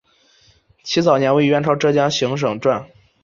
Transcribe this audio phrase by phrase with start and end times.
[0.83, 2.87] 其早年为元朝浙江行省掾。